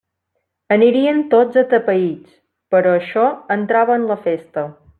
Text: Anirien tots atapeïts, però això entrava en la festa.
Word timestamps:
Anirien 0.75 1.19
tots 1.33 1.59
atapeïts, 1.63 2.33
però 2.75 2.95
això 3.01 3.27
entrava 3.57 3.99
en 4.01 4.09
la 4.15 4.19
festa. 4.27 4.65